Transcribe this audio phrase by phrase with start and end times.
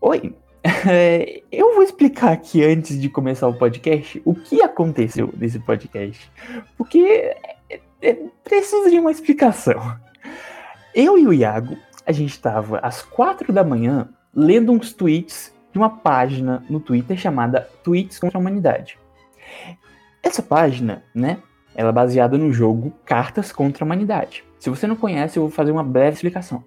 [0.00, 0.32] Oi,
[1.50, 6.30] eu vou explicar aqui antes de começar o podcast o que aconteceu nesse podcast,
[6.76, 7.34] porque
[7.68, 9.98] é, é, precisa de uma explicação.
[10.94, 11.76] Eu e o Iago,
[12.06, 17.16] a gente estava às quatro da manhã lendo uns tweets de uma página no Twitter
[17.16, 18.96] chamada Tweets contra a Humanidade.
[20.22, 21.38] Essa página, né,
[21.74, 24.44] ela é baseada no jogo Cartas contra a Humanidade.
[24.60, 26.62] Se você não conhece, eu vou fazer uma breve explicação.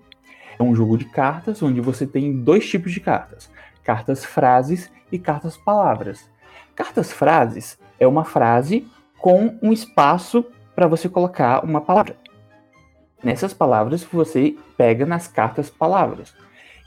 [0.60, 3.50] É um jogo de cartas onde você tem dois tipos de cartas:
[3.84, 6.30] cartas frases e cartas palavras.
[6.76, 8.88] Cartas frases é uma frase
[9.20, 12.16] com um espaço para você colocar uma palavra.
[13.24, 16.34] Nessas palavras você pega nas cartas palavras.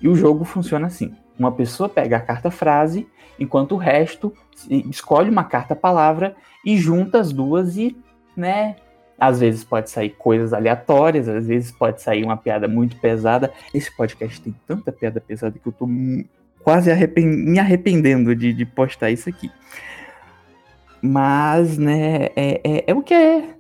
[0.01, 3.07] E o jogo funciona assim: uma pessoa pega a carta frase,
[3.39, 4.33] enquanto o resto
[4.69, 7.97] escolhe uma carta palavra e junta as duas e,
[8.37, 8.77] né,
[9.19, 13.53] às vezes pode sair coisas aleatórias, às vezes pode sair uma piada muito pesada.
[13.73, 15.89] Esse podcast tem tanta piada pesada que eu tô
[16.63, 17.27] quase arrepend...
[17.27, 19.51] me arrependendo de, de, postar isso aqui.
[21.01, 23.51] Mas, né, é, é, é, o que é.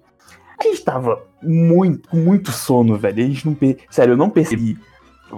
[0.58, 3.22] A gente tava muito, muito sono, velho.
[3.22, 3.56] A gente não.
[3.90, 4.78] Sério, eu não percebi.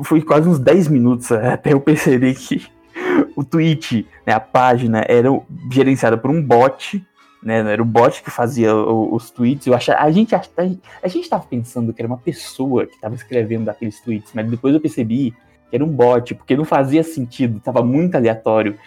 [0.04, 2.64] Foi quase uns 10 minutos até eu perceber que
[3.34, 5.28] o tweet, né, a página, era
[5.70, 7.04] gerenciada por um bot
[7.42, 7.58] né?
[7.58, 9.66] Era o bot que fazia os tweets.
[9.66, 13.68] Eu achava, a gente a gente estava pensando que era uma pessoa que estava escrevendo
[13.68, 15.34] aqueles tweets, mas depois eu percebi
[15.68, 18.78] que era um bot, porque não fazia sentido, estava muito aleatório.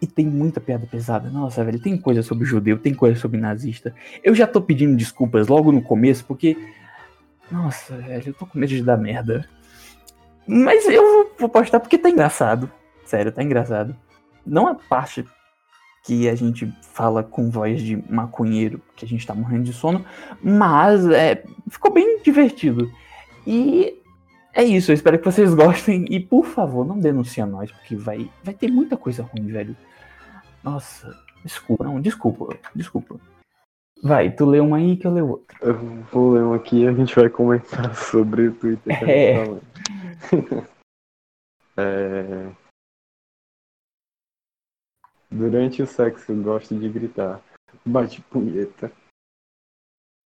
[0.00, 1.30] E tem muita piada pesada.
[1.30, 3.94] Nossa, velho, tem coisa sobre judeu, tem coisa sobre nazista.
[4.22, 6.58] Eu já tô pedindo desculpas logo no começo, porque.
[7.50, 9.48] Nossa, velho, eu tô com medo de dar merda.
[10.46, 12.70] Mas eu vou postar porque tá engraçado.
[13.06, 13.96] Sério, tá engraçado.
[14.46, 15.24] Não a parte
[16.04, 20.04] que a gente fala com voz de maconheiro, porque a gente tá morrendo de sono,
[20.42, 22.90] mas é, ficou bem divertido.
[23.46, 23.98] E
[24.52, 27.96] é isso, eu espero que vocês gostem e por favor, não denunciem a nós, porque
[27.96, 29.74] vai, vai ter muita coisa ruim, velho.
[30.62, 31.10] Nossa,
[31.42, 33.16] desculpa, não, desculpa, desculpa.
[34.02, 35.56] Vai, tu lê uma aí que eu leio outra.
[35.62, 35.74] Eu
[36.12, 39.02] vou ler uma aqui e a gente vai comentar sobre o Twitter.
[39.02, 39.44] É.
[41.78, 42.63] é...
[45.34, 47.42] Durante o sexo, gosto de gritar.
[47.84, 48.92] Bate punheta.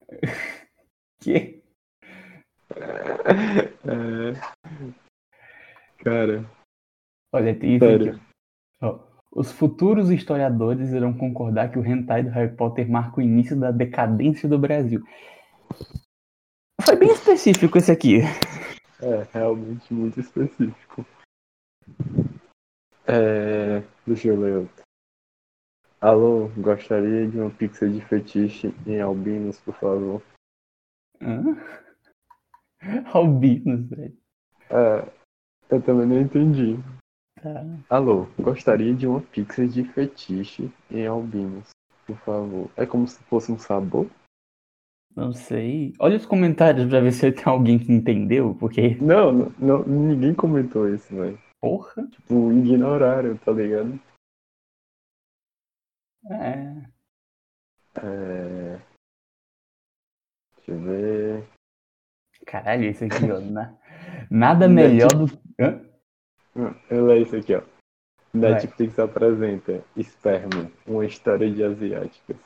[1.19, 1.63] que?
[3.87, 4.35] É...
[6.05, 6.45] Cara.
[7.33, 8.21] Olha, tem isso aqui.
[8.83, 9.01] Ó.
[9.33, 13.71] Os futuros historiadores irão concordar que o hentai do Harry Potter marca o início da
[13.71, 15.03] decadência do Brasil.
[16.83, 18.21] Foi bem específico esse aqui.
[19.01, 21.07] É, realmente muito específico.
[23.07, 23.83] É...
[24.07, 24.88] Deixa eu ler outro.
[26.01, 30.23] Alô, gostaria de uma pizza de fetiche em albinos, por favor.
[31.21, 31.43] Hã?
[33.13, 34.17] Albinos, velho.
[34.71, 35.09] É,
[35.69, 36.77] eu também não entendi.
[37.43, 37.65] Tá.
[37.91, 41.71] Alô, gostaria de uma pizza de fetiche em albinos,
[42.07, 42.71] por favor.
[42.77, 44.09] É como se fosse um sabor?
[45.17, 45.95] Não sei.
[45.99, 48.97] Olha os comentários pra ver se tem alguém que entendeu, porque.
[49.01, 51.39] Não, não, não ninguém comentou isso, velho.
[51.61, 52.07] Porra.
[52.07, 53.99] Tipo, ignoraram, tá ligado?
[56.27, 56.99] É.
[57.97, 58.81] É...
[60.57, 61.49] Deixa eu ver.
[62.47, 63.41] Caralho, isso aqui, ó.
[63.41, 63.77] Na...
[64.31, 65.27] Nada melhor do.
[65.61, 65.85] Hã?
[66.91, 67.63] Eu leio isso aqui, ó.
[68.33, 69.07] Netflix Vai.
[69.07, 72.37] apresenta Sperma, uma história de asiáticas.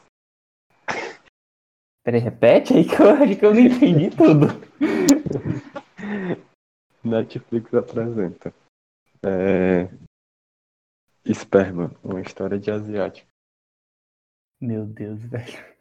[2.05, 4.47] Peraí, repete aí que eu acho que eu não entendi tudo.
[7.05, 8.55] Netflix apresenta.
[9.25, 9.89] É...
[11.25, 13.32] Esperma, uma história de asiática.
[14.63, 15.73] Meu Deus, velho.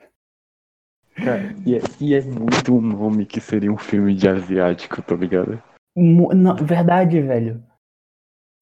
[1.13, 5.15] Cara, e, é, e é muito um nome que seria um filme de asiático, tá
[5.15, 5.61] ligado?
[5.95, 7.63] Não, verdade, velho.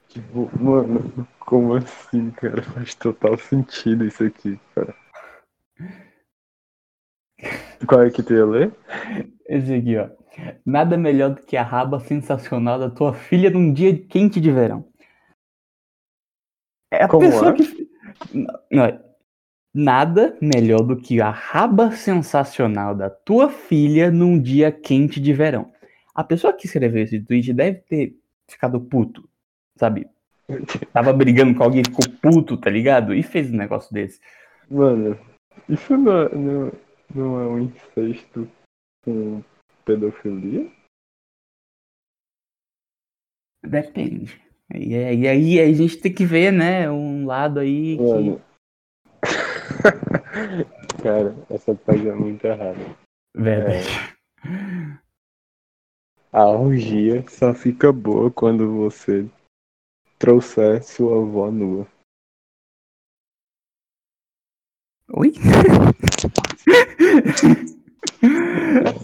[0.10, 2.62] Tipo, mano, como assim, cara?
[2.62, 4.94] Faz total sentido isso aqui, cara.
[7.88, 8.76] Qual é que tu ia ler?
[9.46, 10.10] Esse aqui, ó.
[10.66, 14.86] Nada melhor do que a raba sensacional da tua filha num dia quente de verão.
[16.92, 17.54] É a Como pessoa é?
[17.54, 17.90] que.
[18.70, 19.09] Não, é
[19.74, 25.72] Nada melhor do que a raba sensacional da tua filha num dia quente de verão.
[26.16, 28.16] A pessoa que escreveu esse tweet deve ter
[28.50, 29.30] ficado puto,
[29.76, 30.08] sabe?
[30.92, 33.14] Tava brigando com alguém, ficou puto, tá ligado?
[33.14, 34.20] E fez um negócio desse.
[34.70, 35.18] Mano,
[35.68, 36.72] isso não, é- não,
[37.14, 38.50] não é um incesto
[39.04, 39.44] com
[39.86, 40.68] pedofilia?
[43.64, 44.42] Depende.
[44.74, 46.90] E aí, aí a gente tem que ver, né?
[46.90, 48.49] Um lado aí que.
[51.02, 52.80] Cara, essa página é muito errada.
[53.36, 53.88] Verdade.
[56.32, 59.28] A orgia só fica boa quando você
[60.18, 61.88] trouxer sua avó nua.
[65.14, 65.34] Oi?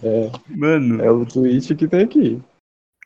[0.03, 2.41] É, Mano, é o tweet que tem aqui.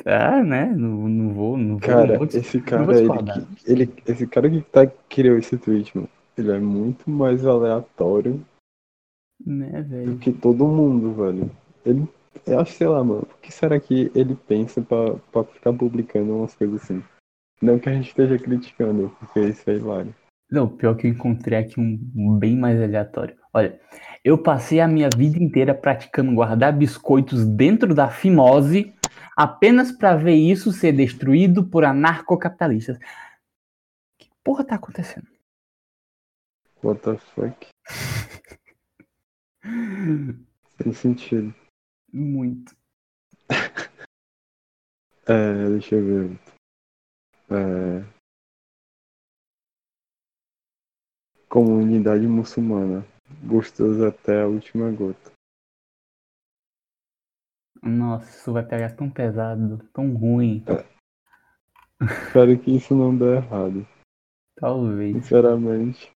[0.05, 0.65] ah, né?
[0.65, 1.79] Não, não vou, não vou.
[1.79, 6.09] Cara, não vou, esse cara, ele, ele, esse cara que tá, criou esse tweet, mano,
[6.39, 8.43] ele é muito mais aleatório
[9.45, 10.17] Né, do velho?
[10.17, 11.51] que todo mundo, velho.
[11.85, 12.07] Ele,
[12.45, 16.35] eu acho, sei lá, mano, o que será que ele pensa pra, pra ficar publicando
[16.35, 17.03] umas coisas assim?
[17.61, 20.15] Não que a gente esteja criticando, porque isso é hilário.
[20.51, 23.37] Não, pior que eu encontrei aqui um, bem mais aleatório.
[23.53, 23.79] Olha,
[24.23, 28.93] eu passei a minha vida inteira praticando guardar biscoitos dentro da fimose
[29.35, 32.97] apenas pra ver isso ser destruído por anarcocapitalistas.
[34.17, 35.27] Que porra tá acontecendo?
[36.81, 37.67] What the fuck?
[40.81, 41.53] Sem sentido.
[42.11, 42.75] Muito.
[45.31, 46.39] É, deixa eu ver.
[47.51, 48.03] É...
[51.47, 53.05] Comunidade muçulmana.
[53.43, 55.31] Gostoso até a última gota.
[57.83, 60.65] Nossa, isso vai pegar tão pesado, tão ruim.
[62.01, 63.87] Espero que isso não dê errado.
[64.55, 65.15] Talvez.
[65.15, 66.11] Sinceramente.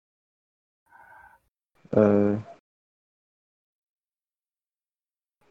[1.93, 2.51] É...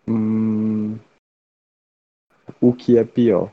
[0.08, 0.98] Hum...
[2.60, 3.52] O que é pior?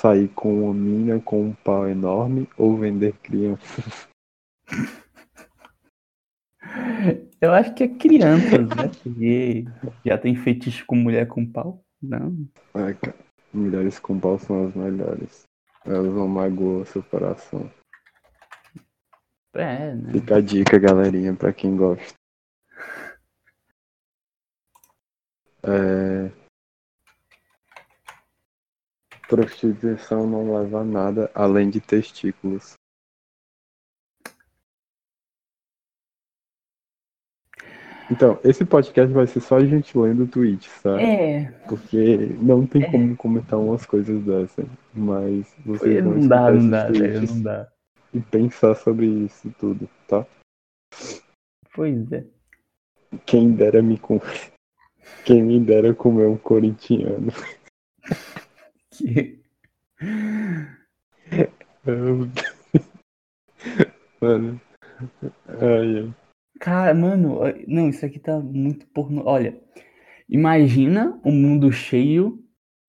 [0.00, 3.82] Sair com uma mina com um pau enorme ou vender criança?
[7.40, 8.90] Eu acho que é crianças, né?
[9.02, 9.64] Porque
[10.04, 11.82] já tem fetiche com mulher com pau.
[12.02, 12.36] Não.
[12.74, 13.16] Ai, cara,
[13.52, 15.48] mulheres com pau são as melhores.
[15.84, 17.70] Elas vão magoar seu coração.
[19.54, 20.12] É, né?
[20.12, 22.19] Fica a dica, galerinha, pra quem gosta.
[25.62, 26.30] É...
[29.28, 32.74] Prostituição não leva a nada além de testículos.
[38.10, 41.00] Então, esse podcast vai ser só a gente lendo tweets, tá?
[41.00, 42.90] É, Porque não tem É.
[42.90, 44.66] como comentar umas coisas dessas.
[44.92, 47.72] Mas vocês vão não dá, escutar não dá, velho, não dá.
[48.12, 50.26] e pensar sobre isso tudo, tá?
[51.72, 52.24] Pois é.
[53.24, 54.00] Quem dera me.
[55.24, 57.32] Quem me dera comer um corintiano.
[58.90, 59.40] Que-
[64.20, 64.60] Mano.
[65.48, 66.12] Ai.
[66.58, 69.22] Cara, mano, não, isso aqui tá muito porno.
[69.24, 69.58] Olha,
[70.28, 72.44] imagina um mundo cheio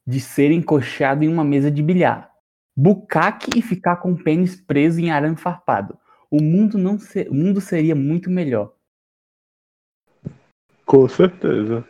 [0.06, 2.30] de ser encoxado em uma mesa de bilhar.
[2.76, 5.98] Bucaque e ficar com o pênis preso em arame farpado.
[6.30, 8.74] O mundo não ser, o mundo seria muito melhor.
[10.86, 11.86] Com certeza.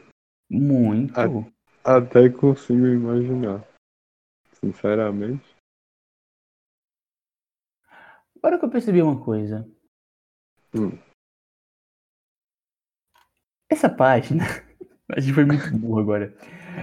[0.52, 1.18] Muito.
[1.18, 1.98] Ah.
[1.98, 3.66] Até consigo imaginar.
[4.60, 5.56] Sinceramente.
[8.38, 9.66] Agora que eu percebi uma coisa.
[10.76, 10.98] Hum.
[13.70, 14.44] Essa página.
[15.10, 16.34] A gente foi muito burro agora.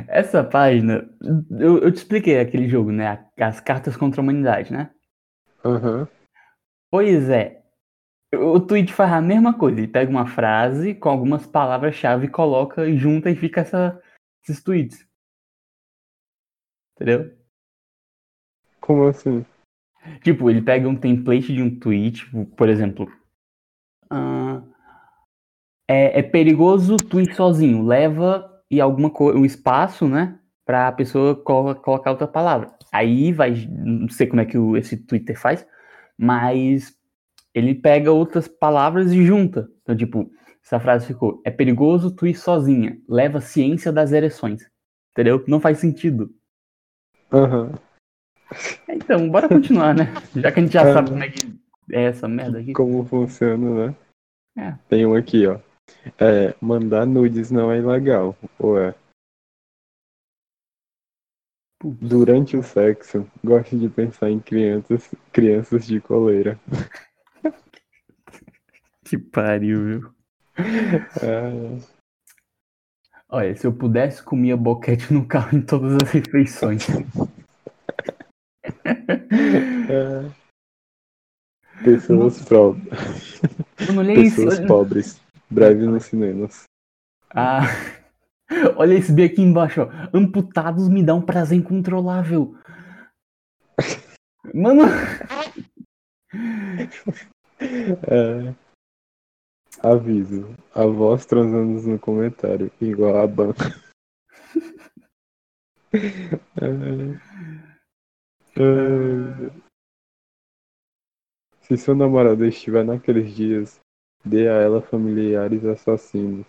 [0.07, 1.09] Essa página.
[1.51, 3.27] Eu, eu te expliquei aquele jogo, né?
[3.39, 4.91] As cartas contra a humanidade, né?
[5.65, 6.09] Aham.
[6.91, 7.63] Pois é.
[8.35, 9.79] O tweet faz a mesma coisa.
[9.79, 14.01] Ele pega uma frase com algumas palavras-chave, coloca e junta e fica essa,
[14.43, 15.07] esses tweets.
[16.95, 17.33] Entendeu?
[18.81, 19.45] Como assim?
[20.23, 23.11] Tipo, ele pega um template de um tweet, tipo, por exemplo.
[24.11, 24.63] ah,
[25.89, 27.83] é, é perigoso tu ir sozinho.
[27.83, 30.39] Leva e alguma um espaço, né?
[30.67, 32.75] Pra pessoa colo- colocar outra palavra.
[32.93, 33.55] Aí vai.
[33.69, 35.67] Não sei como é que o- esse Twitter faz,
[36.17, 36.98] mas
[37.59, 39.69] ele pega outras palavras e junta.
[39.83, 40.31] Então, tipo,
[40.65, 42.99] essa frase ficou: É perigoso tu ir sozinha.
[43.09, 44.71] Leva ciência das ereções.
[45.13, 45.45] Entendeu?
[45.49, 46.33] Não faz sentido.
[47.33, 47.73] Aham.
[48.89, 50.05] Então, bora continuar, né?
[50.37, 51.59] Já que a gente já sabe como é que
[51.93, 52.73] é essa merda aqui.
[52.73, 53.97] Como funciona, né?
[54.57, 54.79] É.
[54.89, 55.59] Tem um aqui, ó.
[56.19, 58.95] É, mandar nudes não é ilegal, ou é?
[61.83, 66.59] Durante o sexo, gosto de pensar em crianças, crianças de coleira.
[69.09, 70.15] Que pariu, viu?
[71.23, 71.79] É,
[73.31, 76.87] Olha, se eu pudesse, comia boquete no carro em todas as refeições.
[79.89, 80.39] é.
[81.85, 82.77] Pessoas, pro...
[83.79, 84.37] Isso.
[84.37, 85.21] Pessoas pobres.
[85.49, 86.65] Breve nos cinemas.
[87.31, 87.61] Ah,
[88.77, 89.89] olha esse B aqui embaixo, ó.
[90.13, 92.55] Amputados me dá um prazer incontrolável.
[94.53, 94.83] Mano,
[97.61, 98.68] É.
[99.83, 100.55] Aviso.
[100.75, 103.65] A voz transando no comentário, igual a banca.
[106.61, 106.67] É.
[108.61, 109.51] É.
[111.63, 113.81] Se seu namorado estiver naqueles dias,
[114.25, 116.47] dê a ela familiares assassinos.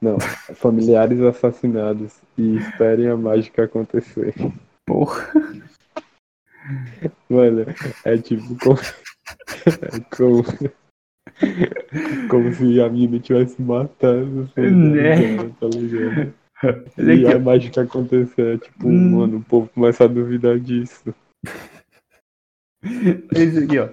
[0.00, 0.16] Não,
[0.54, 4.34] familiares assassinados e esperem a mágica acontecer.
[4.86, 5.32] Porra.
[7.28, 7.66] Mano,
[8.04, 8.78] é tipo como.
[9.66, 10.42] É como.
[12.28, 14.42] Como se a menina estivesse matando.
[14.42, 15.38] assim, Né?
[15.60, 16.34] Tá ligado?
[16.62, 19.18] Olha E aqui, a mágica acontecer, é tipo, Hum.
[19.18, 21.14] mano, o povo começa a duvidar disso.
[23.34, 23.88] Esse aqui, ó.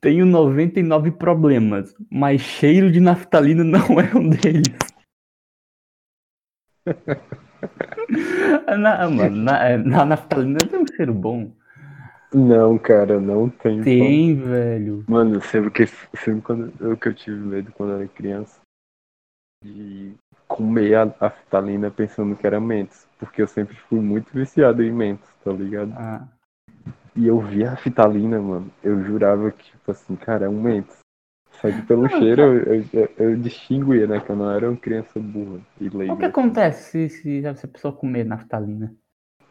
[0.00, 4.76] Tenho 99 problemas, mas cheiro de naftalina não é um deles.
[8.78, 11.52] Na, mano, na, na naftalina tem um cheiro bom.
[12.32, 13.82] Não, cara, não tem.
[13.82, 15.04] Tem, velho.
[15.08, 18.60] Mano, sempre que, sempre quando eu, que eu tive medo quando era criança
[19.64, 20.14] de
[20.46, 23.06] comer a, a fitalina pensando que era mentos.
[23.18, 25.92] Porque eu sempre fui muito viciado em mentos, tá ligado?
[25.96, 26.28] Ah,
[27.16, 28.70] E eu via a fitalina, mano.
[28.82, 30.96] Eu jurava que, tipo assim, cara, é um mentos.
[31.60, 34.20] Só que pelo cheiro eu, eu, eu distinguia, né?
[34.20, 36.26] Que eu não era uma criança burra e o que leiga.
[36.26, 38.94] acontece se, se, se a pessoa comer naftalina?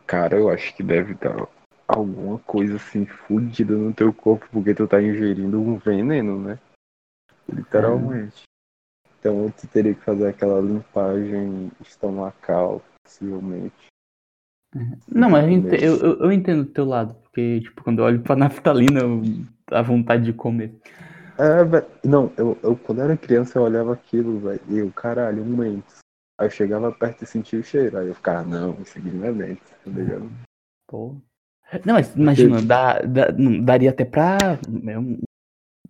[0.08, 1.48] Cara, eu acho que deve dar
[1.88, 6.60] alguma coisa assim fodida no teu corpo, porque tu tá ingerindo um veneno, né?
[7.48, 8.44] Literalmente.
[9.20, 13.88] Então tu teria que fazer aquela limpagem estomacal, possivelmente.
[15.08, 15.74] Não, mas eu, Comer.
[15.74, 19.22] ente- eu, eu, entendo do teu lado, porque, tipo, quando eu olho pra naftalina, eu,
[19.70, 20.76] dá vontade de comer.
[21.38, 21.88] É, velho.
[22.04, 26.00] Não, eu, eu quando era criança eu olhava aquilo, velho, e eu, caralho, um mentos.
[26.38, 27.98] Aí eu chegava perto e sentia o cheiro.
[27.98, 30.30] Aí eu ficava, não, isso aqui não é mentos, tá ligado?
[30.88, 31.16] Pô.
[31.86, 33.28] Não, mas imagina, dá, dá-
[33.64, 34.38] daria até pra
[34.88, 35.20] é, um-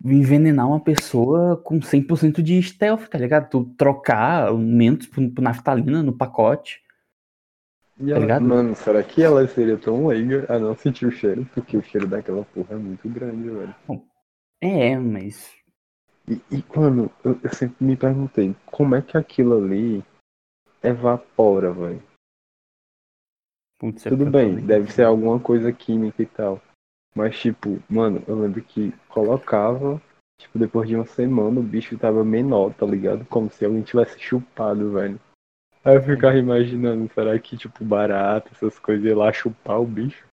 [0.04, 3.48] envenenar uma pessoa com 100% de stealth, tá ligado?
[3.50, 6.80] Tu trocar o mentos por, por naftalina no pacote.
[8.00, 8.44] E Tá ela, ligado?
[8.44, 11.48] mano, será que ela seria tão leiga a não sentir o cheiro?
[11.54, 13.74] Porque o cheiro daquela porra é muito grande, velho.
[14.60, 15.52] É, mas.
[16.28, 20.04] E, e mano, eu, eu sempre me perguntei, como é que aquilo ali
[20.82, 22.02] evapora, velho?
[23.78, 26.60] Putz, é Tudo eu bem, deve ser alguma coisa química e tal.
[27.14, 30.00] Mas, tipo, mano, eu lembro que colocava,
[30.38, 33.24] tipo, depois de uma semana o bicho tava menor, tá ligado?
[33.26, 35.20] Como se alguém tivesse chupado, velho.
[35.84, 40.26] Aí eu ficava imaginando, será que, tipo, barata, essas coisas, ia lá chupar o bicho?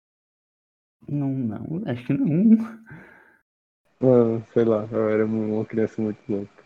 [1.07, 2.57] Não, não, acho que não.
[3.99, 6.63] Mano, sei lá, eu era uma criança muito louca.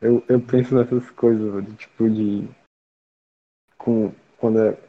[0.00, 2.48] Eu, eu penso nessas coisas, velho, tipo de.
[3.76, 4.12] Com.
[4.38, 4.87] Quando é.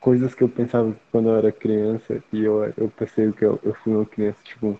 [0.00, 3.74] Coisas que eu pensava quando eu era criança e eu, eu percebo que eu, eu
[3.74, 4.78] fui uma criança, tipo,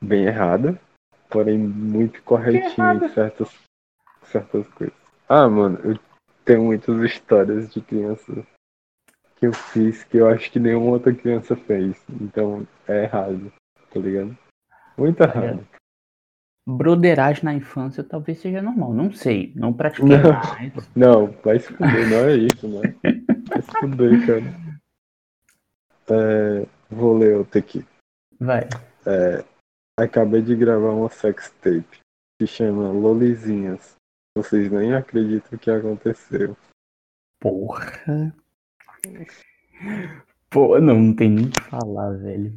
[0.00, 0.80] bem errada,
[1.28, 3.54] porém muito corretinha em certas,
[4.24, 4.96] certas coisas.
[5.28, 5.98] Ah, mano, eu
[6.44, 8.46] tenho muitas histórias de criança
[9.36, 12.02] que eu fiz que eu acho que nenhuma outra criança fez.
[12.20, 13.52] Então é errado,
[13.92, 14.36] tá ligado?
[14.96, 15.66] Muito errado.
[16.70, 19.54] Broderagem na infância talvez seja normal, não sei.
[19.56, 20.32] Não pratiquei Não.
[20.32, 20.72] mais.
[20.94, 22.94] Não, vai se fuder, não é isso, né?
[23.48, 24.42] Vai se fuder, cara.
[26.10, 27.82] É, vou ler outro aqui.
[28.38, 28.68] Vai.
[29.06, 29.42] É,
[29.96, 32.00] acabei de gravar uma sextape
[32.38, 33.96] que chama Lolizinhas.
[34.36, 36.54] Vocês nem acreditam o que aconteceu.
[37.40, 38.34] Porra.
[40.50, 42.52] Pô, não, não tem nem o que falar, velho.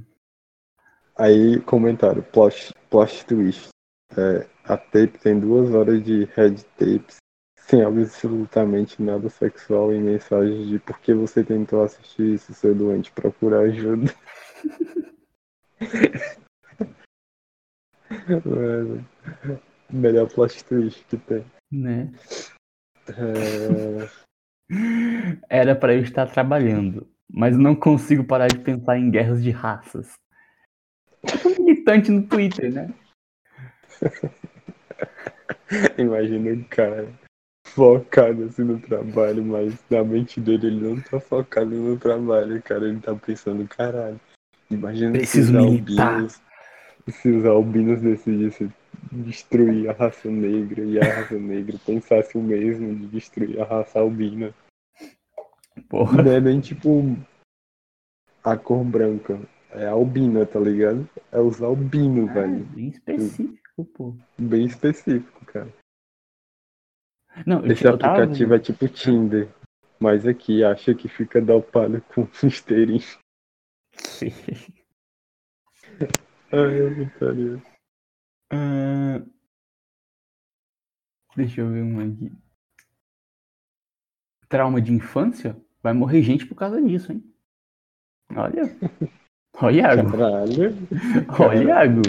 [1.18, 3.71] Aí, comentário, plot, plot twist.
[4.18, 7.18] É, a tape tem duas horas de head tapes
[7.56, 13.12] sem absolutamente nada sexual e mensagens de por que você tentou assistir isso, seu doente,
[13.12, 14.14] procura ajuda.
[18.46, 19.08] Mano,
[19.90, 21.46] melhor plot twist que tem.
[21.72, 22.12] Né?
[23.08, 24.10] É,
[25.50, 30.12] Era pra eu estar trabalhando, mas não consigo parar de pensar em guerras de raças.
[31.58, 32.94] Militante no Twitter, né?
[35.98, 37.08] imagina o cara
[37.68, 42.88] focado assim no trabalho, mas na mente dele ele não tá focado no trabalho, cara.
[42.88, 44.20] Ele tá pensando, caralho.
[44.70, 46.08] Imagina Preciso se os militar.
[46.14, 46.42] albinos.
[47.10, 48.72] Se os albinos decidissem
[49.12, 54.00] destruir a raça negra e a raça negra pensasse o mesmo de destruir a raça
[54.00, 54.54] albina.
[55.90, 56.22] Porra.
[56.24, 57.18] Não é nem tipo
[58.44, 59.40] a cor branca.
[59.72, 61.10] É albina, tá ligado?
[61.32, 62.66] É os albinos, Ah, velho.
[62.66, 64.16] bem específico, pô.
[64.38, 65.72] Bem específico, cara.
[67.46, 69.50] Não, Esse eu tava- aplicativo é tipo Tinder.
[70.00, 73.02] Mas aqui acha que fica dopado com esteirinho.
[76.52, 77.62] Ai, eu putaria.
[78.52, 79.22] Ah,
[81.36, 82.32] Deixa eu ver um aqui.
[84.50, 85.56] Trauma de infância?
[85.82, 87.24] Vai morrer gente por causa disso, hein?
[88.36, 88.64] Olha.
[89.62, 90.12] Ó, Iago.
[90.12, 90.72] Caralho.
[91.40, 92.02] Ó, Iago.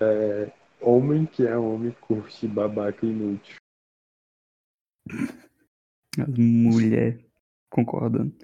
[0.00, 3.56] É, homem que é homem curte babaca inútil.
[6.18, 7.18] As mulher
[7.70, 8.34] concordando.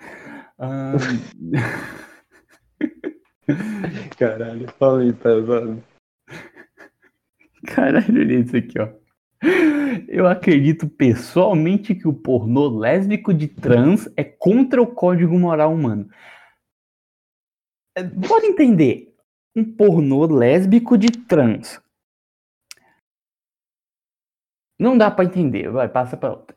[0.59, 0.95] Ah,
[4.19, 5.83] Caralho, falei pesado.
[7.67, 8.89] caralho, olha isso aqui, ó.
[10.09, 16.11] Eu acredito pessoalmente que o pornô lésbico de trans é contra o código moral humano.
[17.97, 19.15] É, Pode entender.
[19.57, 21.81] Um pornô lésbico de trans.
[24.79, 25.71] Não dá pra entender.
[25.71, 26.57] Vai, passa pra outra.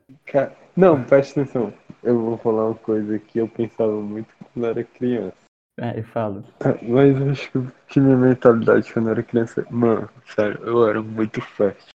[0.75, 1.73] Não, presta atenção.
[2.03, 5.35] Eu vou falar uma coisa que eu pensava muito quando era criança.
[5.79, 6.43] Aí eu falo.
[6.83, 7.51] Mas eu acho
[7.87, 9.65] que- minha mentalidade quando eu era criança.
[9.69, 11.89] Mano, sério, eu era muito fértil.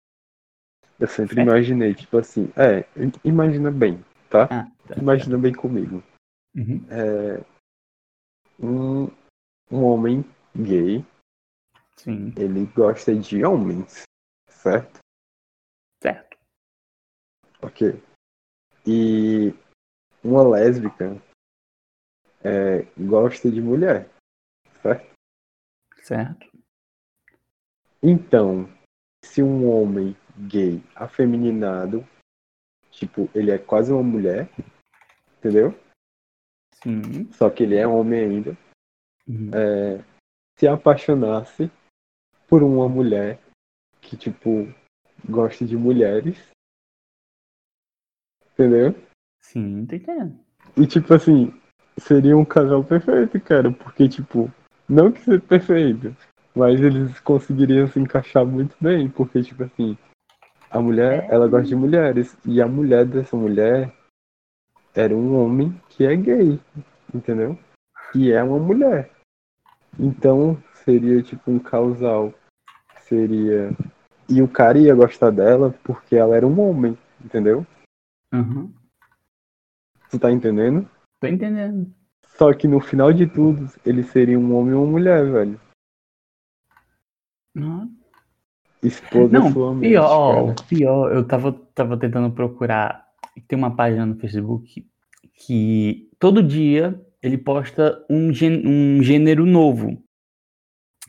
[0.99, 1.43] Eu sempre Fértil?
[1.53, 2.85] imaginei, tipo assim, é,
[3.23, 4.47] imagina bem, tá?
[4.49, 4.95] Ah, tá.
[4.97, 6.01] Imagina bem comigo.
[6.55, 6.85] Uhum.
[6.89, 7.43] É,
[8.59, 9.07] um,
[9.69, 10.23] um homem
[10.55, 11.03] gay,
[11.97, 14.03] Sim, ele gosta de homens,
[14.49, 14.99] certo.
[17.65, 18.01] Ok.
[18.85, 19.53] E
[20.23, 21.21] uma lésbica
[22.43, 24.09] é, gosta de mulher,
[24.81, 25.15] certo?
[26.03, 26.47] Certo.
[28.03, 28.69] Então,
[29.23, 30.15] se um homem
[30.47, 32.07] gay afeminado,
[32.91, 34.47] tipo, ele é quase uma mulher,
[35.39, 35.73] entendeu?
[36.83, 37.31] Sim.
[37.33, 38.57] Só que ele é homem ainda,
[39.27, 39.49] Uhum.
[39.55, 40.05] é,
[40.59, 41.71] se apaixonasse
[42.47, 43.41] por uma mulher
[43.99, 44.71] que, tipo,
[45.27, 46.37] gosta de mulheres,
[48.55, 48.95] entendeu?
[49.41, 50.39] Sim, tô entendendo.
[50.75, 51.53] E, tipo assim,
[51.97, 54.51] seria um casal perfeito, cara, porque, tipo,
[54.89, 56.15] não que seja perfeito,
[56.55, 59.97] mas eles conseguiriam se encaixar muito bem, porque, tipo assim,
[60.69, 63.93] a mulher, ela gosta de mulheres, e a mulher dessa mulher
[64.93, 66.59] era um homem que é gay,
[67.13, 67.57] entendeu?
[68.15, 69.11] E é uma mulher.
[69.99, 72.33] Então, seria, tipo, um casal.
[73.01, 73.71] Seria.
[74.27, 77.65] E o cara ia gostar dela porque ela era um homem, entendeu?
[78.33, 78.73] Uhum.
[80.09, 80.89] Tu tá entendendo?
[81.19, 81.93] Tô entendendo.
[82.37, 85.59] Só que no final de tudo, ele seria um homem ou uma mulher, velho.
[87.53, 87.89] Não,
[88.83, 90.67] Exploda Não, sua mente, pior, cara.
[90.67, 93.05] pior, eu tava, tava tentando procurar.
[93.47, 94.85] Tem uma página no Facebook
[95.33, 100.03] que todo dia ele posta um, gê- um gênero novo.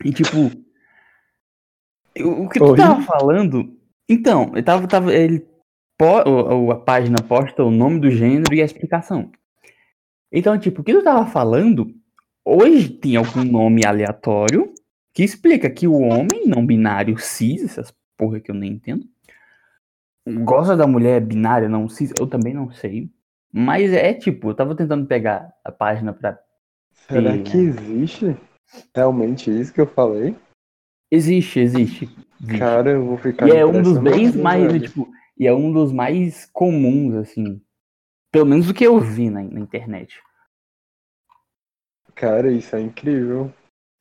[0.03, 0.49] E tipo,
[2.15, 2.77] eu- o que tu Oi?
[2.77, 3.77] tava falando.
[4.09, 4.87] Então, ele tava.
[4.87, 5.45] tava ele,
[5.97, 9.31] po- o- o- a página posta o nome do gênero e a explicação.
[10.31, 11.93] Então, tipo, o que tu tava falando,
[12.45, 14.73] hoje tem algum nome aleatório
[15.13, 19.05] que explica que o homem não binário cis, essas porra que eu nem entendo,
[20.43, 23.09] gosta da mulher binária não cis, eu também não sei.
[23.51, 26.37] Mas é tipo, eu tava tentando pegar a página pra.
[27.07, 28.37] Será Sim, que existe
[28.93, 30.35] realmente isso que eu falei?
[31.09, 32.09] Existe, existe.
[32.41, 32.59] existe.
[32.59, 35.07] Cara, eu vou ficar e é um dos impressionado, mais, tipo,
[35.39, 37.61] e é um dos mais comuns, assim.
[38.31, 40.21] Pelo menos o que eu vi na, na internet.
[42.15, 43.53] Cara, isso é incrível.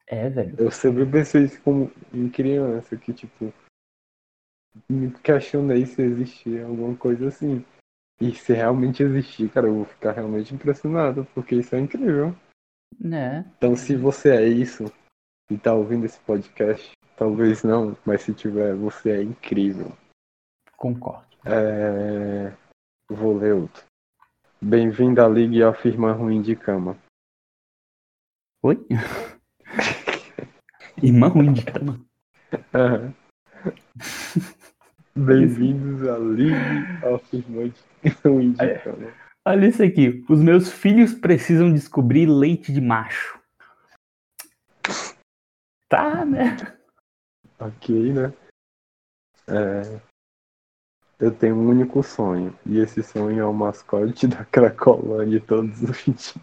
[0.07, 0.55] É, velho.
[0.59, 3.53] Eu sempre pensei isso como em criança, que tipo,
[4.89, 7.65] me questionei se existia alguma coisa assim.
[8.21, 12.35] E se realmente existir, cara, eu vou ficar realmente impressionado, porque isso é incrível.
[12.99, 13.45] Né?
[13.59, 14.91] Então, se você é isso
[15.51, 19.93] e tá ouvindo esse podcast, talvez não, mas se tiver, você é incrível.
[20.77, 21.26] Concordo.
[21.49, 22.53] É...
[23.09, 23.85] Vou ler outro.
[24.61, 26.99] Bem-vindo à League of Irmã Ruim de Cama.
[28.65, 28.85] Oi?
[31.01, 32.01] Irmã ruim de cama.
[35.15, 38.79] Bem-vindos à League of Irmã de- Ruim de.
[38.83, 39.13] Cama.
[39.47, 40.25] Olha isso aqui.
[40.29, 43.39] Os meus filhos precisam descobrir leite de macho.
[45.89, 46.57] Tá, né?
[47.61, 48.33] Ok, né?
[49.49, 50.01] É,
[51.19, 56.05] Eu tenho um único sonho, e esse sonho é o mascote da Cracolândia todos os
[56.05, 56.35] dias.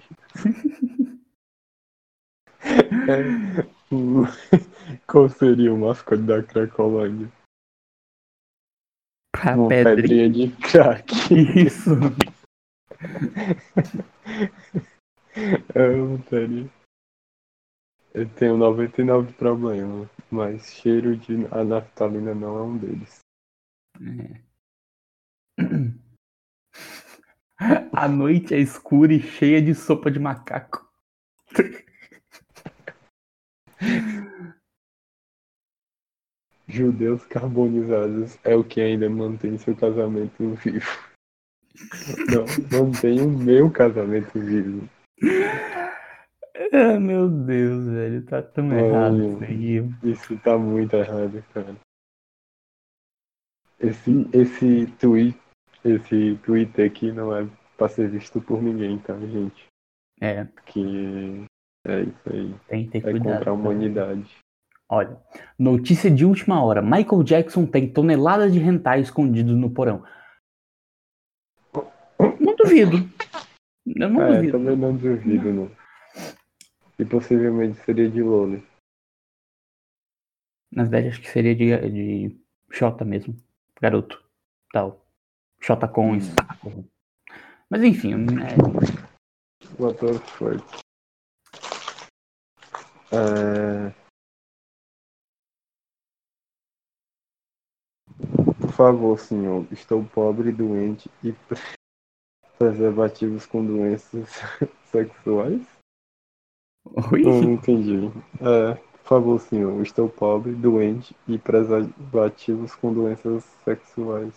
[3.08, 3.74] É,
[5.08, 7.32] Qual seria o mascote da Cracolândia?
[9.32, 9.96] Pra Uma pedrinha.
[9.96, 11.14] pedrinha de crack.
[11.34, 11.92] Isso.
[15.76, 16.70] Eu teria.
[18.14, 23.20] Eu tenho 99 problemas, mas cheiro de a naftalina não é um deles.
[27.94, 30.84] A noite é escura e cheia de sopa de macaco.
[36.68, 41.14] Judeus carbonizados é o que ainda mantém seu casamento vivo.
[42.30, 42.46] Não,
[42.80, 44.90] mantém o meu casamento vivo.
[46.72, 48.26] Ah, meu Deus, velho.
[48.26, 48.80] Tá tão Olha.
[48.80, 49.96] errado isso.
[50.04, 51.76] Isso tá muito errado, cara.
[53.80, 55.38] Esse, esse tweet,
[55.84, 59.66] esse Twitter aqui não é pra ser visto por ninguém, tá, gente?
[60.22, 61.46] É, Que
[61.86, 62.56] é isso aí.
[62.68, 63.34] tem que ter É cuidado.
[63.38, 64.38] contra a humanidade.
[64.90, 65.20] Olha,
[65.58, 66.82] notícia de última hora.
[66.82, 70.04] Michael Jackson tem toneladas de hentai escondidos no porão.
[72.40, 72.98] Não duvido.
[73.86, 74.52] Eu não É, duvido.
[74.58, 75.72] também não duvido, não.
[77.00, 78.64] E possivelmente seria de Loli.
[80.72, 82.40] Na verdade, acho que seria de, de
[82.72, 83.36] Xota mesmo.
[83.82, 84.24] Garoto.
[84.72, 85.03] Tal.
[85.64, 86.84] Xota com espaco.
[87.70, 88.58] Mas enfim, é,
[89.80, 90.62] What the fuck?
[93.14, 93.94] É...
[98.60, 101.58] Por favor, senhor, estou pobre, doente e pre-
[102.60, 104.30] preservativos com doenças
[104.92, 105.66] sexuais?
[107.12, 107.26] Oi?
[107.26, 108.12] Eu não entendi.
[108.42, 114.36] É, por favor, senhor, estou pobre, doente e preservativos com doenças sexuais.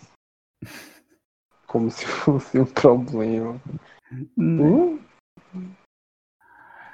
[1.67, 3.61] Como se fosse um problema.
[4.37, 4.99] Hum?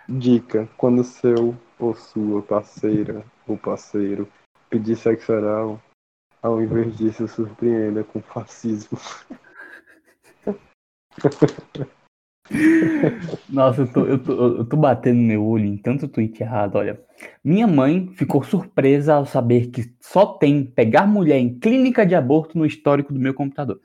[0.10, 4.28] Dica: quando seu ou sua parceira ou parceiro
[4.70, 5.82] pedir sexo oral,
[6.42, 8.98] ao invés disso, surpreenda com fascismo.
[13.50, 16.76] Nossa, eu tô, eu, tô, eu tô batendo meu olho em tanto tweet errado.
[16.76, 17.00] Olha,
[17.44, 22.58] minha mãe ficou surpresa ao saber que só tem pegar mulher em clínica de aborto
[22.58, 23.80] no histórico do meu computador.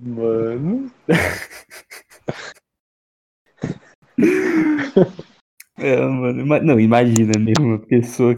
[0.00, 0.90] Mano,
[5.78, 8.36] É, mano, não, imagina mesmo uma pessoa.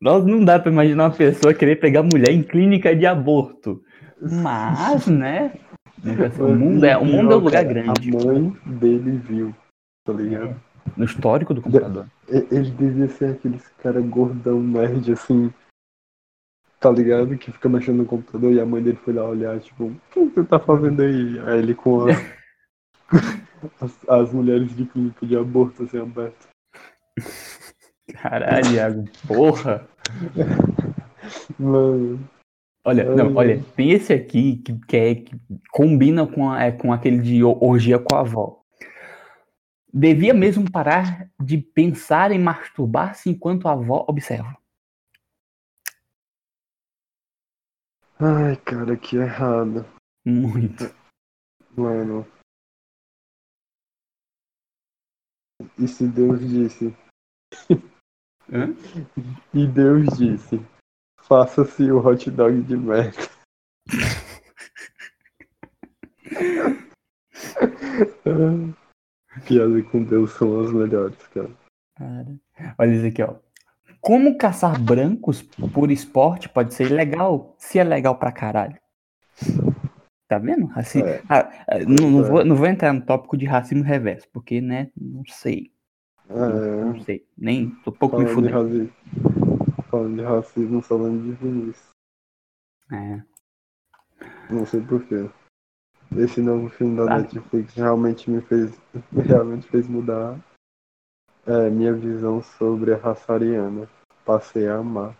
[0.00, 3.82] Nossa, não dá pra imaginar uma pessoa querer pegar mulher em clínica de aborto.
[4.20, 5.52] Mas, né?
[6.34, 8.16] se- O mundo é, o mundo é um lugar Cara, grande.
[8.16, 9.54] A mãe dele viu,
[10.04, 10.56] tá ligado?
[10.96, 12.06] No histórico do computador.
[12.28, 15.52] E- Ele devia ser aqueles cara gordão, nerd, assim,
[16.82, 17.38] tá ligado?
[17.38, 20.20] Que fica mexendo no computador e a mãe dele foi lá olhar, tipo, o que
[20.24, 21.38] você tá fazendo aí?
[21.46, 22.08] Aí ele com a-
[23.80, 26.48] as, as mulheres de clínica de aborto, assim, aberto.
[28.20, 29.86] Caralho, Iago, porra.
[31.58, 32.18] Mano,
[32.84, 35.36] Olha, não, olha, tem esse aqui que, que, é, que
[35.70, 38.60] combina com, a- é, com aquele de orgia com a avó.
[39.94, 44.56] Devia mesmo parar de pensar em masturbar-se enquanto a avó observa.
[48.22, 49.84] Ai, cara, que errado.
[50.24, 50.84] Muito.
[51.76, 52.26] Mano.
[55.78, 56.94] E se Deus disse?
[58.52, 58.74] Hã?
[59.54, 60.60] E Deus disse:
[61.22, 63.18] faça-se o hot dog de merda.
[69.46, 71.50] Piada com Deus são as melhores, cara.
[71.96, 72.38] Cara.
[72.78, 73.34] Olha isso aqui, ó.
[74.02, 78.76] Como caçar brancos por esporte pode ser ilegal se é legal pra caralho.
[80.28, 80.66] Tá vendo?
[80.66, 81.00] Raci...
[81.02, 81.22] É.
[81.28, 82.28] Ah, ah, não, não É.
[82.28, 85.70] vou, não vou entrar no tópico de racismo reverso, porque, né, não sei.
[86.28, 86.34] É,
[86.84, 87.24] Não sei.
[87.38, 88.90] Nem tô pouco me falando, de fudendo.
[88.90, 91.88] racismo, falando de racismo, falando de Vinícius.
[92.90, 93.22] É.
[94.50, 95.28] Não sei porquê.
[96.16, 97.18] Esse novo filme da Ah.
[97.18, 98.72] Netflix realmente me fez.
[99.14, 100.38] Realmente fez mudar
[101.46, 103.88] é, minha visão sobre a raça ariana.
[104.24, 105.16] Passei a amar.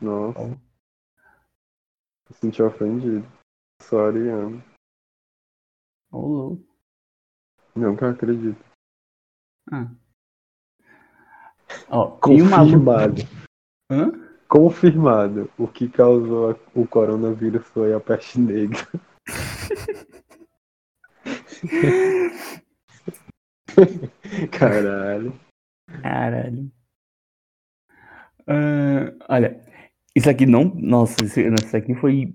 [0.00, 0.48] Nossa, Oh.
[0.48, 0.58] me
[2.34, 3.26] senti ofendido.
[3.82, 4.62] Sou ariano.
[6.12, 6.66] Ô, louco.
[7.74, 8.64] Nunca acredito.
[9.70, 9.90] Ah.
[11.88, 12.20] Ó, luta.
[12.20, 13.22] Confirmado.
[13.90, 14.12] Hã?
[14.48, 15.50] Confirmado.
[15.58, 18.78] O que causou o coronavírus foi a peste negra.
[24.52, 25.32] Caralho.
[26.02, 26.70] Caralho.
[28.46, 29.60] Ah, olha,
[30.14, 30.64] isso aqui não.
[30.74, 32.32] Nossa, isso, isso aqui foi.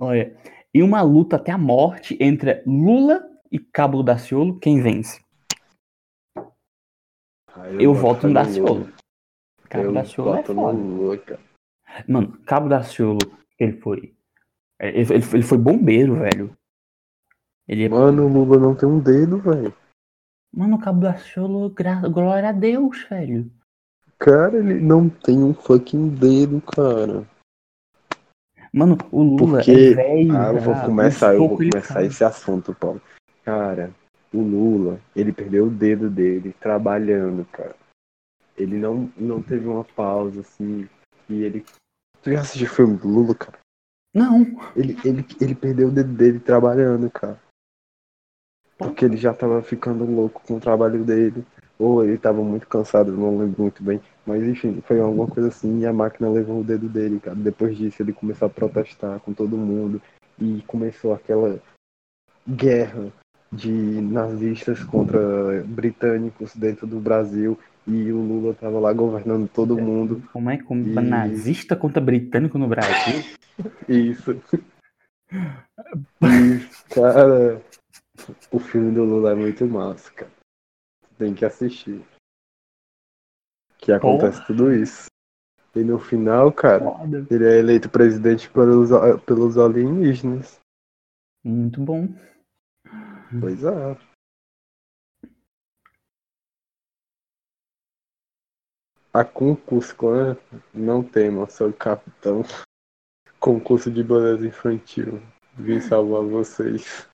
[0.00, 0.36] Olha,
[0.72, 5.20] em uma luta até a morte entre Lula e Cabo Daciolo, quem vence?
[7.48, 8.92] Ah, Eu, boto voto no Daciolo.
[9.68, 10.70] Cabo Eu Daciolo é foda.
[10.72, 11.18] Lula.
[12.06, 13.18] Mano, Cabo Daciolo,
[13.58, 14.14] ele foi.
[14.80, 16.56] Ele, ele, ele foi bombeiro, velho.
[17.66, 17.88] Ele é.
[17.88, 19.74] Mano, o Lula não tem um dedo, velho.
[20.52, 23.50] Mano, o Cabo Daciolo, gra- glória a Deus, velho.
[24.18, 27.26] Cara, ele não tem um fucking dedo, cara.
[28.72, 30.36] Mano, o Lula Porque- é velho.
[30.36, 33.00] Ah, eu vou começar, eu vou começar esse assunto, Paulo.
[33.44, 33.94] Cara,
[34.32, 37.76] o Lula, ele perdeu o dedo dele trabalhando, cara.
[38.56, 40.88] Ele não, não teve uma pausa, assim,
[41.28, 41.64] e ele...
[42.22, 43.58] Tu já assistiu o filme do Lula, cara?
[44.12, 44.42] Não.
[44.74, 47.40] Ele, ele, ele perdeu o dedo dele trabalhando, cara.
[48.78, 51.44] Porque ele já tava ficando louco com o trabalho dele.
[51.78, 54.00] Ou ele tava muito cansado, não lembro muito bem.
[54.26, 57.36] Mas enfim, foi alguma coisa assim e a máquina levou o dedo dele, cara.
[57.36, 60.00] Depois disso ele começou a protestar com todo mundo.
[60.40, 61.58] E começou aquela
[62.48, 63.12] guerra
[63.52, 65.18] de nazistas contra
[65.66, 67.58] britânicos dentro do Brasil.
[67.86, 70.22] E o Lula tava lá governando todo mundo.
[70.32, 73.22] Como é como E- nazista contra britânico no Brasil?
[73.88, 74.36] Isso.
[76.22, 76.60] E,
[76.94, 77.60] cara,
[78.50, 80.30] o filme do Lula é muito massa, cara.
[81.16, 82.04] Tem que assistir.
[83.78, 85.06] Que acontece tudo isso.
[85.74, 87.26] E no final, cara, Foda.
[87.30, 88.90] ele é eleito presidente pelos,
[89.24, 90.58] pelos alienígenas.
[91.44, 92.08] Muito bom.
[93.40, 94.08] Pois é.
[99.12, 100.36] A concurso clã
[100.72, 102.42] não tema, sou capitão.
[103.38, 105.22] Concurso de beleza infantil.
[105.56, 107.08] Vim salvar vocês.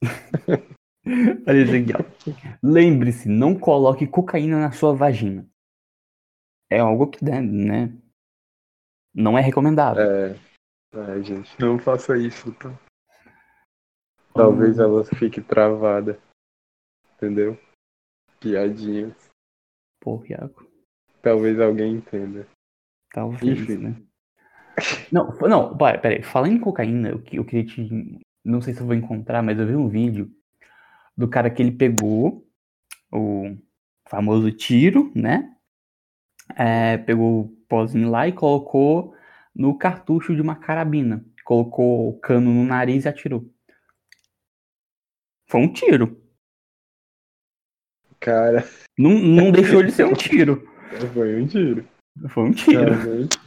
[1.46, 2.56] Olha isso aqui, ó.
[2.62, 5.46] Lembre-se, não coloque cocaína na sua vagina.
[6.70, 7.92] É algo que, né,
[9.14, 10.02] não é recomendável.
[10.02, 10.36] É.
[10.92, 12.76] É, gente, não faça isso, tá?
[14.34, 16.18] Talvez Hum, ela fique travada.
[17.16, 17.58] Entendeu?
[18.40, 19.14] Piadinhas.
[20.00, 20.66] Pô, Iago,
[21.22, 22.46] Talvez alguém entenda.
[23.12, 23.76] talvez, Enfim.
[23.76, 24.02] né?
[25.12, 26.22] Não, não, pera, pera.
[26.22, 28.20] Falando em cocaína, eu, eu queria te.
[28.44, 30.30] Não sei se eu vou encontrar, mas eu vi um vídeo
[31.16, 32.46] do cara que ele pegou
[33.12, 33.56] o
[34.08, 35.54] famoso tiro, né?
[36.56, 39.14] É, pegou o pozinho lá e colocou
[39.54, 41.24] no cartucho de uma carabina.
[41.44, 43.52] Colocou o cano no nariz e atirou.
[45.48, 46.20] Foi um tiro.
[48.20, 48.64] Cara,
[48.98, 50.68] Não, não deixou de ser um tiro.
[51.12, 51.88] foi um tiro.
[52.28, 52.94] Foi um tiro.
[52.94, 53.38] Realmente.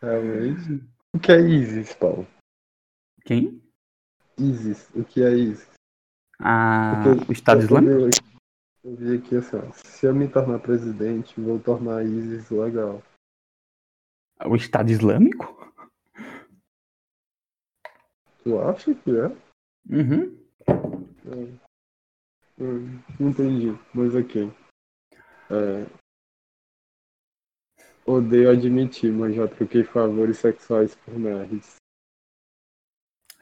[0.00, 0.84] Realmente.
[1.14, 2.26] O que é ISIS, Paulo?
[3.24, 3.63] Quem?
[4.38, 4.90] ISIS.
[4.94, 5.68] O que é ISIS?
[6.40, 8.10] Ah, Porque o Estado Islâmico?
[8.84, 13.02] Eu vi aqui assim, ó, se eu me tornar presidente, vou tornar ISIS legal.
[14.44, 15.72] O Estado Islâmico?
[18.42, 19.26] Tu acha que é?
[19.88, 20.38] Uhum.
[21.24, 21.58] Hum,
[22.58, 24.52] hum, Não entendi, mas ok.
[25.50, 25.86] É,
[28.06, 31.76] Odeio admitir, mas já troquei favores sexuais por nerds.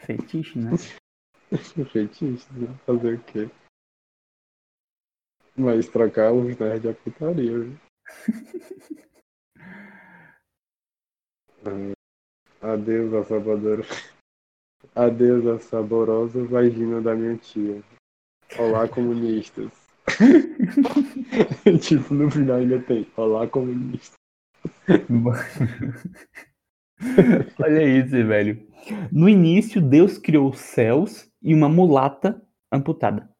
[0.04, 0.70] Fetiche, né?
[1.92, 2.74] Fetiche, né?
[2.84, 3.48] Fazer o quê?
[5.56, 7.78] Mas trocar os nerds é putaria, viu?
[12.60, 13.82] Adeus, a sabadora.
[14.94, 17.82] Adeus, a saborosa vagina da minha tia.
[18.58, 19.70] Olá, comunistas.
[21.80, 23.06] tipo, no final ainda tem.
[23.16, 24.18] Olá, comunistas.
[27.58, 28.71] Olha isso, velho.
[29.10, 32.40] No início, Deus criou os céus e uma mulata
[32.70, 33.30] amputada.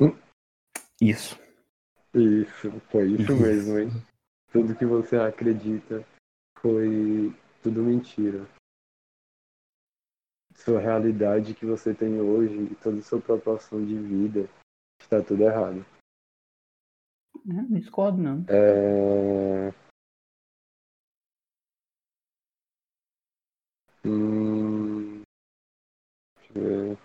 [0.00, 0.16] Hum.
[1.00, 1.38] Isso.
[2.14, 3.36] Isso, foi isso Isso.
[3.36, 3.88] mesmo, hein?
[4.50, 6.04] Tudo que você acredita
[6.58, 8.46] foi tudo mentira.
[10.54, 14.48] Sua realidade que você tem hoje e toda a sua proporção de vida
[15.00, 15.84] está tudo errado.
[17.48, 18.44] É, não discordo, não.
[18.48, 19.72] É...
[24.04, 25.22] Hum...
[26.36, 26.62] Deixa eu
[26.94, 26.98] ver.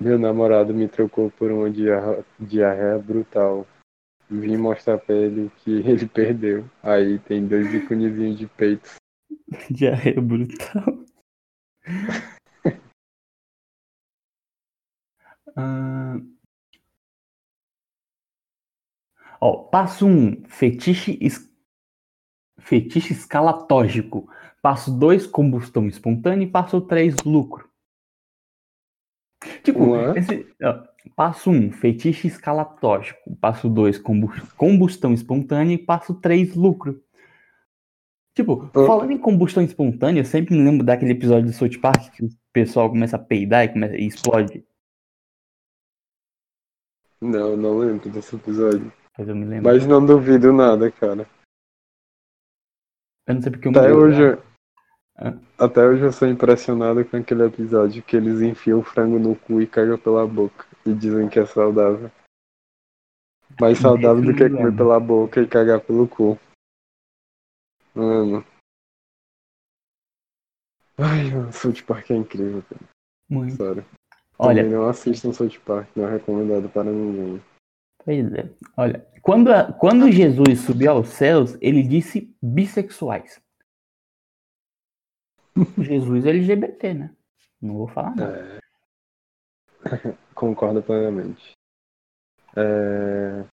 [0.00, 3.66] Meu namorado me trocou por uma diarra- diarreia brutal.
[4.30, 6.64] Vim mostrar pra ele que ele perdeu.
[6.82, 8.90] Aí tem dois íconezinhos de peito.
[9.70, 11.04] Diarreia brutal.
[15.56, 16.16] Ah.
[19.40, 21.50] Ó, passo 1, um, fetiche, es...
[22.60, 24.28] fetiche escalatógico.
[24.62, 26.44] Passo 2, combustão espontânea.
[26.44, 27.68] E passo 3, lucro.
[29.62, 33.36] Tipo, esse, ó, passo 1, um, fetiche escalatógico.
[33.36, 34.00] Passo 2,
[34.56, 35.74] combustão espontânea.
[35.74, 37.02] E passo 3, lucro.
[38.36, 38.86] Tipo, Ah.
[38.86, 42.28] falando em combustão espontânea, eu sempre me lembro daquele episódio do South Park que o
[42.52, 44.64] pessoal começa a peidar e, começa, e explode.
[47.20, 48.92] Não, não lembro desse episódio.
[49.16, 49.72] Mas eu me lembro.
[49.72, 51.28] Mas não duvido nada, cara.
[53.26, 54.04] Eu não sei porque eu me Até lembro.
[54.06, 54.47] hoje?
[55.58, 59.60] Até hoje eu sou impressionado com aquele episódio que eles enfiam o frango no cu
[59.60, 60.66] e cagam pela boca.
[60.86, 62.10] E dizem que é saudável.
[63.60, 66.38] Mais saudável do que comer pela boca e cagar pelo cu.
[67.94, 68.44] Mano.
[70.96, 72.80] Ai, mano, South Park é incrível, cara.
[73.28, 73.56] Muito.
[73.56, 73.84] Sério.
[74.38, 77.42] Olha, Também não assistam South Park, não é recomendado para ninguém.
[78.04, 78.48] pois é.
[78.76, 83.40] Olha, quando, a- quando Jesus subiu aos céus, ele disse bissexuais.
[85.82, 87.14] Jesus é LGBT, né?
[87.60, 88.60] Não vou falar nada.
[89.84, 90.18] É.
[90.34, 91.52] Concordo plenamente.
[92.56, 93.44] É,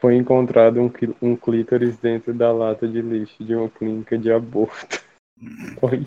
[0.00, 5.04] Foi encontrado um, um clítoris dentro da lata de lixo de uma clínica de aborto.
[5.82, 6.06] Oi,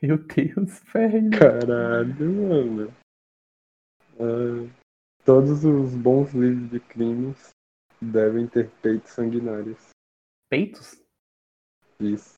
[0.00, 1.30] Meu Deus, velho.
[1.36, 2.94] caralho, mano.
[4.20, 4.70] Ah,
[5.24, 7.50] todos os bons livros de crimes
[8.00, 9.88] devem ter peitos sanguinários.
[10.48, 11.02] Peitos?
[12.00, 12.34] Isso.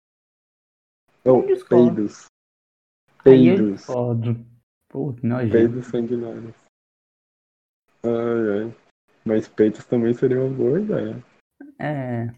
[1.25, 1.95] Ou discordo.
[1.97, 2.27] peidos.
[3.23, 3.87] Peidos.
[4.89, 5.53] Pô, que nojento.
[5.53, 6.57] Peidos sanguinários.
[8.03, 8.75] Ai, ai.
[9.25, 11.23] Mas peitos também seria uma boa ideia.
[11.79, 12.29] É.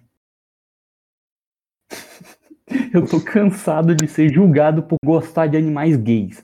[2.93, 6.41] Eu tô cansado de ser julgado por gostar de animais gays.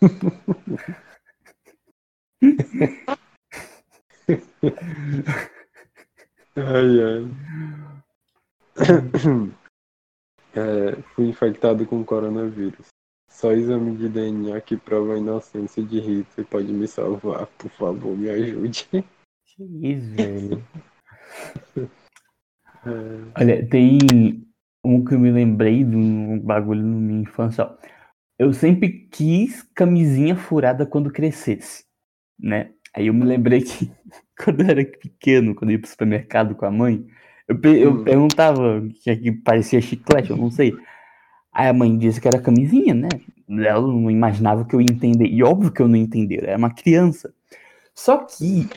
[6.56, 7.93] Ai, ai.
[10.56, 12.86] É, fui infectado com coronavírus.
[13.28, 17.48] Só exame de DNA que prova a inocência de Hitler pode me salvar.
[17.58, 18.86] Por favor, me ajude.
[19.56, 20.64] Que isso, velho.
[21.76, 24.44] É, Olha, tem
[24.84, 27.70] um que eu me lembrei de um bagulho na minha infância.
[28.36, 31.84] Eu sempre quis camisinha furada quando crescesse,
[32.38, 32.72] né?
[32.92, 33.92] Aí eu me lembrei que
[34.42, 37.06] quando eu era pequeno, quando eu ia pro supermercado com a mãe,
[37.48, 38.04] eu, eu Hum.
[38.04, 40.74] perguntava o que, é que parecia chiclete, eu não sei.
[41.52, 43.08] Aí a mãe disse que era camisinha, né?
[43.48, 45.26] Ela não imaginava que eu ia entender.
[45.26, 47.32] E óbvio que eu não entendia, era uma criança.
[47.94, 48.68] Só que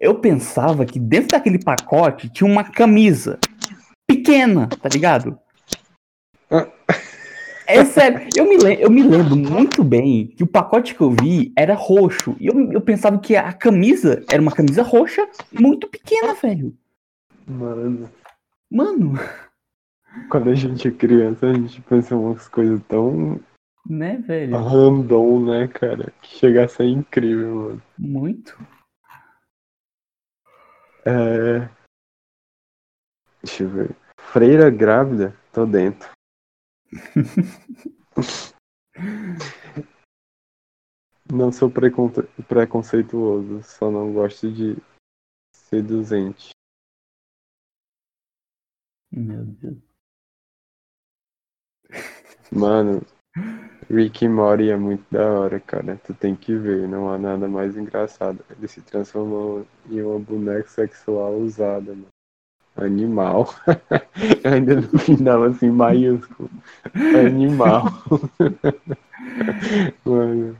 [0.00, 3.38] eu pensava que dentro daquele pacote tinha uma camisa
[4.06, 5.38] pequena, tá ligado?
[6.50, 6.66] Ah.
[7.66, 11.52] É sério, eu me, eu me lembro muito bem que o pacote que eu vi
[11.54, 12.34] era roxo.
[12.40, 16.74] E eu, eu pensava que a camisa era uma camisa roxa muito pequena, velho.
[17.48, 18.10] Mano,
[18.70, 19.14] Mano,
[20.30, 23.40] quando a gente é criança, a gente pensa umas coisas tão
[23.86, 24.56] né, velho?
[24.56, 26.12] random, né, cara?
[26.22, 27.82] Que chega a ser incrível, mano.
[27.98, 28.58] Muito.
[31.06, 31.68] É...
[33.42, 33.96] Deixa eu ver.
[34.20, 35.34] Freira grávida?
[35.52, 36.10] Tô dentro.
[41.30, 44.76] Não sou preconce- preconceituoso, só não gosto de
[45.52, 46.50] seduzente.
[49.10, 49.78] Meu Deus.
[52.50, 53.02] Mano,
[53.90, 56.00] Rick e Morty é muito da hora, cara.
[56.04, 58.44] Tu tem que ver, não há nada mais engraçado.
[58.50, 62.08] Ele se transformou em uma boneca sexual usada, mano.
[62.76, 63.48] Animal.
[64.44, 66.48] Ainda no final, assim, maiúsculo.
[66.94, 67.84] Animal.
[70.04, 70.56] Mano,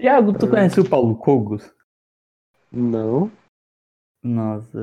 [0.00, 1.72] Iago, tu conhece o Paulo Cogos?
[2.72, 3.30] não?
[4.22, 4.78] Nossa,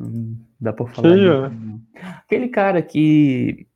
[0.00, 1.14] hum, dá pra falar.
[1.14, 1.48] Disso, é?
[1.48, 1.80] não.
[2.18, 3.66] Aquele cara que.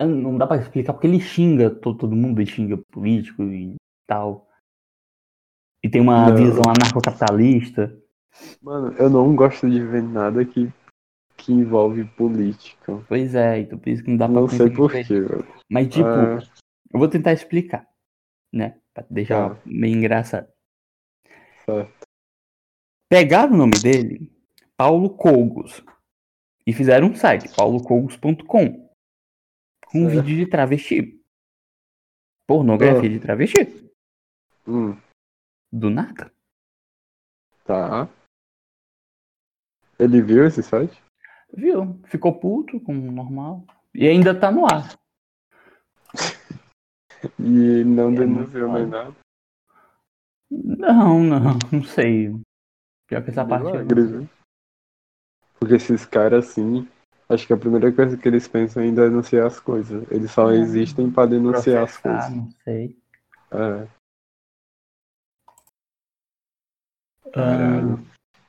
[0.00, 4.48] Não dá pra explicar porque ele xinga to- todo mundo, ele xinga político e tal.
[5.82, 6.36] E tem uma Não.
[6.36, 7.96] visão anarcocapitalista.
[8.60, 10.70] Mano, eu não gosto de ver nada que,
[11.36, 13.00] que envolve política.
[13.08, 15.46] Pois é, então por isso que não dá pra Não sei porquê, velho.
[15.70, 16.38] Mas, tipo, Ah,
[16.92, 17.86] eu vou tentar explicar,
[18.52, 18.80] né?
[18.92, 19.60] Pra deixar Tá.
[19.64, 20.48] meio engraçado.
[21.64, 22.04] certo.
[23.08, 24.32] Pegaram o nome dele,
[24.76, 25.82] Paulo Cogos,
[26.66, 28.90] e fizeram um site, paulocogos.com,
[29.86, 31.20] com um vídeo de travesti.
[32.46, 33.12] Pornografia Ah.
[33.12, 33.90] de travesti.
[34.66, 34.96] Hum,
[35.72, 36.32] Do nada.
[37.64, 38.08] tá.
[39.98, 41.00] Ele viu esse site?
[41.52, 42.00] Viu?
[42.06, 43.64] Ficou puto, como normal.
[43.94, 44.98] E ainda tá no ar.
[47.38, 49.16] E não É denunciou nem nada.
[50.50, 52.28] Não, não, não sei.
[53.08, 53.66] Pior que essa parte.
[53.68, 54.28] eu não?
[55.64, 56.86] Porque esses caras assim,
[57.26, 60.04] acho que a primeira coisa que eles pensam é em denunciar as coisas.
[60.12, 60.56] Eles só É.
[60.56, 62.36] existem pra denunciar as Processar, coisas.
[62.36, 62.98] não sei.
[63.50, 63.88] É,
[67.34, 67.98] Ah.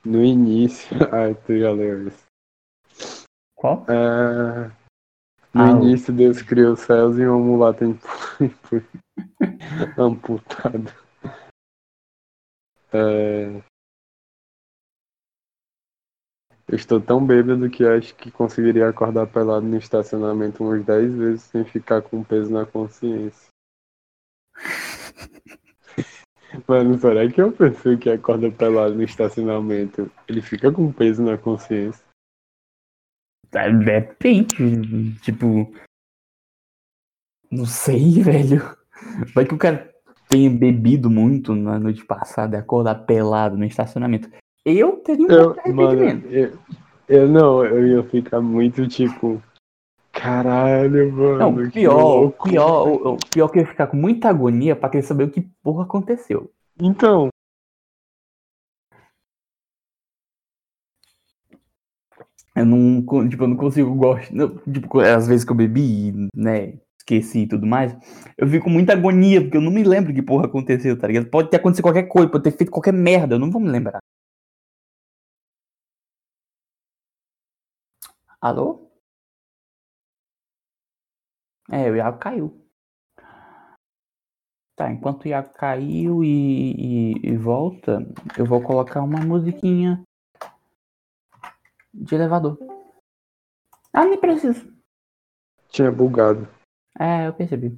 [0.04, 0.88] No início.
[1.10, 2.24] Ai, tu já leu isso.
[3.56, 3.82] qual?
[3.88, 4.70] É,
[5.54, 8.06] no Ah, o- início Deus criou os céus e uma mulata impu-
[8.38, 8.84] impu-
[9.98, 10.94] amputada.
[12.92, 13.62] É,
[16.68, 21.42] eu estou tão bêbado que acho que conseguiria acordar pelado no estacionamento umas 10 vezes
[21.42, 23.48] sem ficar com peso na consciência.
[26.66, 31.36] Mano, será que uma pessoa que acorda pelado no estacionamento, ele fica com peso na
[31.36, 32.04] consciência?
[33.52, 35.18] É, Depende.
[35.20, 35.72] Tipo.
[37.50, 38.60] Não sei, velho.
[39.34, 39.92] Vai que o cara
[40.28, 44.30] tenha bebido muito na noite passada e acordar pelado no estacionamento.
[44.68, 46.58] Eu teria um Eu, mano, eu,
[47.08, 49.40] eu não, eu ia ficar muito tipo.
[50.10, 51.38] Caralho, mano.
[51.38, 52.48] Não, que pior, o louco.
[52.48, 55.48] pior, o, pior que eu ia ficar com muita agonia pra querer saber o que
[55.62, 56.50] porra aconteceu.
[56.80, 57.28] Então,
[62.56, 64.32] Eu não, tipo, eu não consigo gostar.
[64.72, 66.72] Tipo, às vezes que eu bebi, né?
[66.98, 67.94] Esqueci e tudo mais.
[68.36, 71.26] Eu fico com muita agonia, porque eu não me lembro que porra aconteceu, tá ligado?
[71.26, 74.00] Pode ter acontecido qualquer coisa, pode ter feito qualquer merda, eu não vou me lembrar.
[78.40, 78.90] Alô?
[81.70, 82.62] É, o Iago caiu.
[84.76, 86.72] Tá, enquanto o Iago caiu e,
[87.16, 87.98] e- e volta,
[88.38, 90.02] eu vou colocar uma musiquinha
[91.94, 92.58] de elevador.
[93.92, 94.70] Ah, nem preciso.
[95.70, 96.46] tinha bugado.
[96.98, 97.76] É, eu percebi.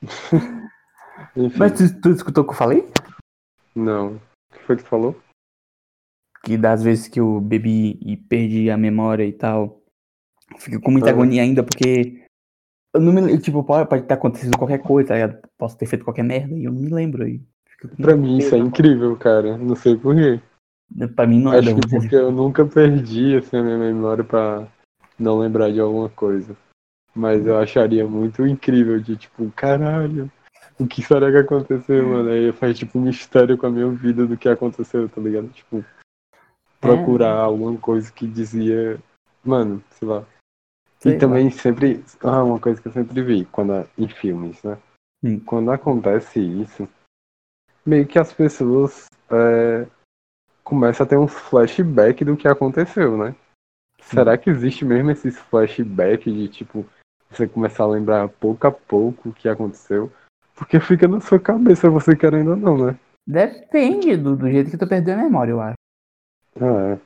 [1.58, 2.90] Mas tu, tu escutou o que eu falei?
[3.74, 4.16] não.
[4.16, 4.20] O
[4.58, 5.14] que foi que tu falou?
[6.44, 9.82] Que das vezes que eu bebi e perdi a memória e tal,
[10.58, 12.22] fico com muita agonia ainda, porque
[12.94, 15.38] eu não me lembro, tipo, pode, pode ter acontecido qualquer coisa, tá ligado?
[15.58, 17.40] Posso ter feito qualquer merda e eu não me lembro aí.
[17.96, 19.56] Pra mim isso é incrível, cara.
[19.56, 20.40] Não sei porquê.
[21.14, 24.66] Pra mim não é Acho que porque eu nunca perdi assim, a minha memória pra
[25.18, 26.56] não lembrar de alguma coisa.
[27.14, 30.30] Mas eu acharia muito incrível de tipo, caralho,
[30.78, 32.30] o que será que aconteceu, mano?
[32.30, 35.48] Aí faz tipo um mistério com a minha vida do que aconteceu, tá ligado?
[35.48, 35.84] Tipo,
[36.80, 38.98] procurar alguma coisa que dizia,
[39.44, 40.24] mano, sei lá.
[40.98, 41.20] Sei e lá.
[41.20, 44.78] também sempre, ah, uma coisa que eu sempre vi quando em filmes, né?
[45.22, 45.40] Hum.
[45.40, 46.88] Quando acontece isso,
[47.84, 49.86] meio que as pessoas é,
[50.62, 53.34] começam a ter uns flashback do que aconteceu, né?
[54.00, 56.86] Será que existe mesmo esses flashbacks de tipo
[57.30, 60.10] você começar a lembrar pouco a pouco o que aconteceu?
[60.54, 62.98] Porque fica na sua cabeça, você querendo ou não, né?
[63.26, 65.76] Depende do, do jeito que tu perdeu a memória, eu acho.
[66.56, 67.00] Ah, é.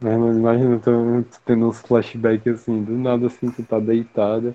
[0.00, 4.54] Mas não imagina tu, tu tendo uns flashbacks assim, do nada assim, tu tá deitada,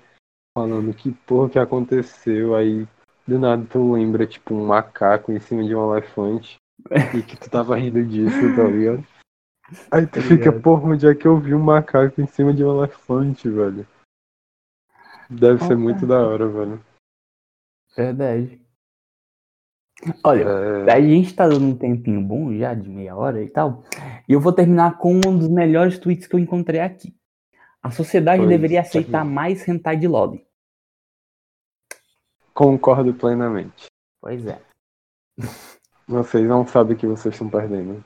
[0.56, 2.86] falando que porra que aconteceu, aí
[3.26, 6.56] do nada tu lembra, tipo, um macaco em cima de um elefante
[7.16, 9.04] e que tu tava rindo disso, tá ligado?
[9.90, 12.64] Aí tu Tá fica, porra, onde é que eu vi um macaco em cima de
[12.64, 13.86] um elefante, velho?
[15.28, 15.76] Deve ser Opa.
[15.76, 16.84] muito da hora, velho.
[17.96, 18.60] Verdade.
[20.24, 20.44] Olha,
[20.88, 23.82] É, a gente tá dando um tempinho bom já, de meia hora e tal.
[24.28, 27.14] E eu vou terminar com um dos melhores tweets que eu encontrei aqui.
[27.82, 29.24] A sociedade Pois, deveria aceitar termina.
[29.34, 30.44] mais hentai de lobby.
[32.54, 33.86] concordo plenamente.
[34.20, 34.60] Pois é.
[36.06, 38.04] Vocês não sabem o que vocês estão perdendo.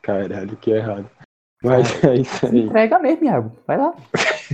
[0.00, 1.08] Caralho, que errado.
[1.62, 2.60] Mas é isso Se aí.
[2.62, 3.52] entrega mesmo, Iago.
[3.66, 3.94] Vai lá.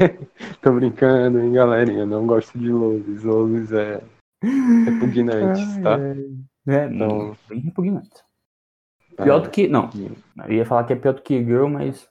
[0.61, 2.05] Tô brincando, hein, galerinha.
[2.05, 3.23] Não gosto de lobbies.
[3.23, 4.03] Lobbies é
[4.85, 5.97] repugnantes, tá?
[6.67, 8.25] É, Então- não, bem repugnante.
[9.17, 9.67] Pior do que.
[9.69, 9.89] Não,
[10.47, 12.07] eu ia falar que é pior do que Girl, mas.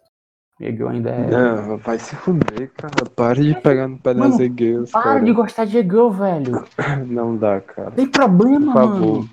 [0.60, 1.28] Girl ainda é.
[1.30, 3.10] Não, vai se fuder, cara.
[3.16, 5.20] Pare de pegar no pé das egueiras, Para cara.
[5.22, 6.66] de gostar de Girl, velho.
[7.06, 7.92] Não dá, cara.
[7.92, 9.00] Tem problema, Por favor.
[9.18, 9.30] mano.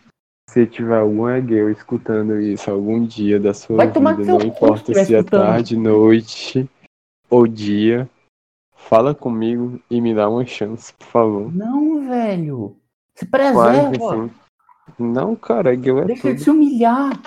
[0.51, 5.15] Se tiver algum egueu escutando isso algum dia da sua Vai vida, não importa se
[5.15, 5.41] é escutando.
[5.41, 6.69] tarde, noite
[7.31, 8.11] ou dia,
[8.75, 11.55] fala comigo e me dá uma chance, por favor.
[11.55, 12.77] Não, velho.
[13.15, 13.55] Se Claro
[13.91, 14.15] preserva.
[14.29, 14.31] sim.
[14.99, 16.45] Não, cara, egueu é Deixa de tudo.
[16.45, 17.21] se humilhar.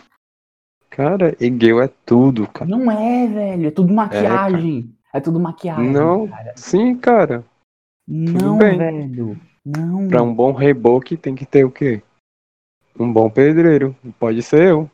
[0.90, 2.70] Cara, egueu é tudo, cara.
[2.70, 3.68] Não é, velho.
[3.68, 4.96] É tudo maquiagem.
[5.14, 5.92] É, tudo maquiagem.
[5.92, 6.54] Não, cara.
[6.56, 7.44] sim, cara.
[8.08, 9.40] Não, velho.
[9.66, 10.08] Não.
[10.08, 12.02] Pra um bom reboque tem que ter o quê?
[12.98, 13.96] Um bom pedreiro.
[14.20, 14.90] Pode ser eu.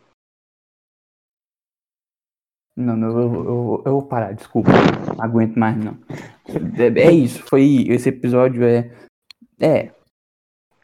[2.76, 4.72] Não, não, eu, eu, eu vou parar, desculpa.
[4.72, 5.98] Não aguento mais, não.
[6.78, 7.86] É, é isso, foi.
[7.90, 8.92] Esse episódio é.
[9.60, 9.92] É,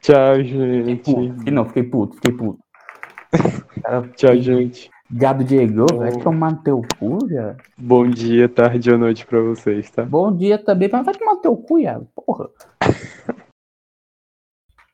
[0.07, 1.03] Tchau, fiquei gente.
[1.03, 1.33] puto.
[1.37, 2.59] Fiquei, não, fiquei puto, fiquei puto.
[3.83, 4.89] Cara, Tchau, gente.
[5.11, 5.97] Gado Diego, Oh.
[5.97, 7.55] vai tomar no teu cu, já.
[7.77, 10.03] Bom dia, tarde ou noite pra vocês, tá?
[10.03, 12.07] Bom dia também, mas vai tomar no teu cu, Iago.
[12.15, 12.49] Porra.